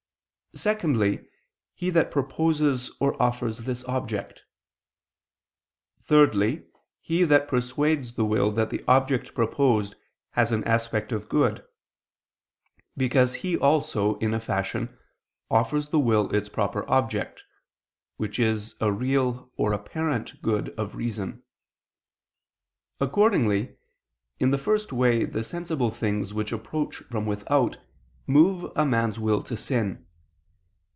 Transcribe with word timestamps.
Secondly, 0.53 1.25
he 1.75 1.89
that 1.91 2.11
proposes 2.11 2.91
or 2.99 3.15
offers 3.23 3.59
this 3.59 3.85
object. 3.85 4.41
Thirdly, 6.03 6.65
he 6.99 7.23
that 7.23 7.47
persuades 7.47 8.13
the 8.15 8.25
will 8.25 8.51
that 8.51 8.69
the 8.69 8.83
object 8.85 9.33
proposed 9.33 9.95
has 10.31 10.51
an 10.51 10.65
aspect 10.65 11.13
of 11.13 11.29
good, 11.29 11.63
because 12.97 13.33
he 13.35 13.55
also, 13.57 14.15
in 14.17 14.33
a 14.33 14.41
fashion, 14.41 14.97
offers 15.49 15.87
the 15.87 15.99
will 15.99 16.29
its 16.35 16.49
proper 16.49 16.83
object, 16.91 17.41
which 18.17 18.37
is 18.37 18.75
a 18.81 18.91
real 18.91 19.53
or 19.55 19.71
apparent 19.71 20.41
good 20.41 20.71
of 20.77 20.95
reason. 20.95 21.43
Accordingly, 22.99 23.77
in 24.37 24.51
the 24.51 24.57
first 24.57 24.91
way 24.91 25.23
the 25.23 25.45
sensible 25.45 25.91
things, 25.91 26.33
which 26.33 26.51
approach 26.51 26.97
from 27.09 27.25
without, 27.25 27.77
move 28.27 28.69
a 28.75 28.85
man's 28.85 29.17
will 29.17 29.41
to 29.43 29.55
sin. 29.55 30.05